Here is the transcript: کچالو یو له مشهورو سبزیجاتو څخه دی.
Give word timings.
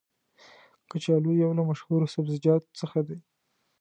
کچالو 0.91 1.31
یو 1.43 1.51
له 1.57 1.63
مشهورو 1.69 2.11
سبزیجاتو 2.15 2.69
څخه 2.79 2.99
دی. 3.07 3.17